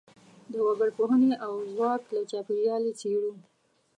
د 0.51 0.53
وګړپوهنې 0.65 1.31
او 1.45 1.53
ژواک 1.71 2.01
له 2.15 2.21
چاپیریال 2.31 2.83
یې 2.89 2.93
څېړو. 2.99 3.31